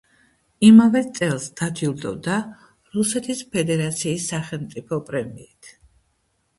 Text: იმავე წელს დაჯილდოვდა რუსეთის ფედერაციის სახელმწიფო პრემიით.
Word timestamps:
იმავე 0.69 1.03
წელს 1.19 1.45
დაჯილდოვდა 1.61 2.39
რუსეთის 2.97 3.45
ფედერაციის 3.55 4.27
სახელმწიფო 4.35 5.03
პრემიით. 5.13 5.75